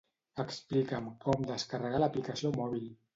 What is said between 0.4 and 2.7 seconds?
Explica'm com descarregar l'aplicació